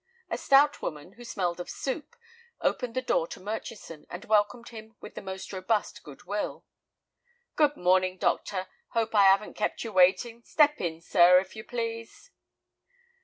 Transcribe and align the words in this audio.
A 0.31 0.37
stout 0.39 0.81
woman, 0.81 1.11
who 1.11 1.23
smelled 1.23 1.59
of 1.59 1.69
soup, 1.69 2.15
opened 2.59 2.95
the 2.95 3.03
door 3.03 3.27
to 3.27 3.39
Murchison 3.39 4.07
and 4.09 4.25
welcomed 4.25 4.69
him 4.69 4.95
with 4.99 5.13
the 5.13 5.21
most 5.21 5.53
robust 5.53 6.01
good 6.01 6.23
will. 6.23 6.65
"Good 7.55 7.77
morning, 7.77 8.17
doctor; 8.17 8.65
hope 8.93 9.13
I 9.13 9.27
'aven't 9.27 9.53
kept 9.53 9.83
you 9.83 9.91
waiting. 9.91 10.41
Step 10.41 10.81
in, 10.81 11.01
sir, 11.01 11.37
if 11.39 11.55
you 11.55 11.63
please." 11.63 12.31